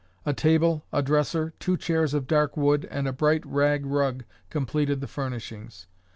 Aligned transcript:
A 0.25 0.33
table, 0.33 0.83
a 0.91 1.03
dresser, 1.03 1.53
two 1.59 1.77
chairs 1.77 2.15
of 2.15 2.25
dark 2.25 2.57
wood 2.57 2.87
and 2.89 3.07
a 3.07 3.13
bright 3.13 3.45
rag 3.45 3.85
rug 3.85 4.23
completed 4.49 4.99
the 4.99 5.05
furnishings. 5.07 5.85